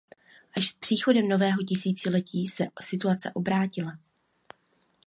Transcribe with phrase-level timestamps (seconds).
[0.57, 3.99] Až s příchodem nového tisíciletí se situace obrátila.